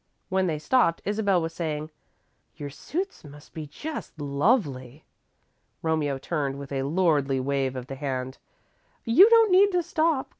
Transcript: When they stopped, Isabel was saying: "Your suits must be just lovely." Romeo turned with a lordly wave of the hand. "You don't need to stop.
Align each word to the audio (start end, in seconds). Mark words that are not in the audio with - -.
When 0.29 0.47
they 0.47 0.57
stopped, 0.57 1.03
Isabel 1.05 1.43
was 1.43 1.53
saying: 1.53 1.91
"Your 2.55 2.71
suits 2.71 3.23
must 3.23 3.53
be 3.53 3.67
just 3.67 4.19
lovely." 4.19 5.05
Romeo 5.83 6.17
turned 6.17 6.57
with 6.57 6.71
a 6.71 6.81
lordly 6.81 7.39
wave 7.39 7.75
of 7.75 7.85
the 7.85 7.93
hand. 7.93 8.39
"You 9.05 9.29
don't 9.29 9.51
need 9.51 9.71
to 9.73 9.83
stop. 9.83 10.29